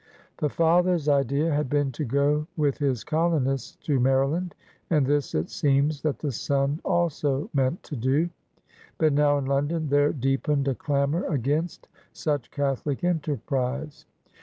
The 0.39 0.49
father's 0.49 1.07
idea 1.07 1.53
had 1.53 1.69
been 1.69 1.91
to 1.91 2.03
go 2.03 2.47
with 2.57 2.79
his 2.79 3.03
colo 3.03 3.39
nists 3.39 3.79
to 3.81 3.99
Maryland, 3.99 4.55
and 4.89 5.05
this 5.05 5.35
it 5.35 5.51
seems 5.51 6.01
that 6.01 6.17
the 6.17 6.31
son 6.31 6.79
also 6.83 7.51
meant 7.53 7.83
to 7.83 7.95
do. 7.95 8.31
But 8.97 9.13
now, 9.13 9.37
in 9.37 9.45
London, 9.45 9.89
there 9.89 10.11
deepened 10.11 10.67
a 10.67 10.73
clamor 10.73 11.25
against 11.27 11.87
such 12.13 12.49
Catholic 12.49 13.03
enterprise. 13.03 14.07